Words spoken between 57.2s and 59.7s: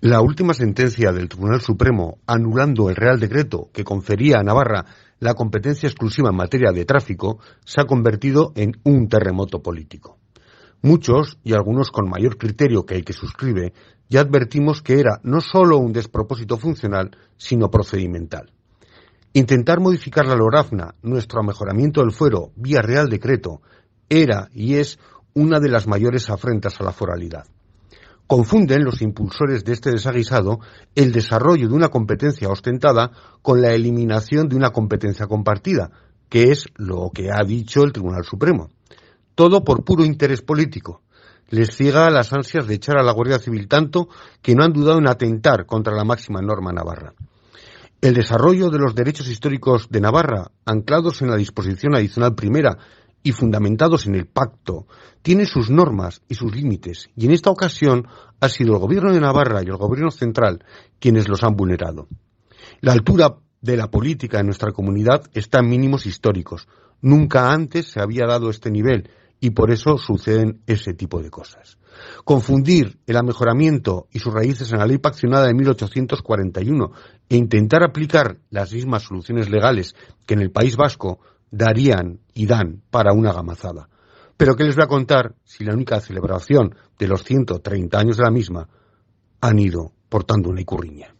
en esta ocasión ha sido el gobierno de Navarra y